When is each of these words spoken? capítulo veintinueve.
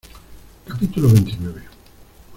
capítulo 0.65 1.09
veintinueve. 1.13 1.61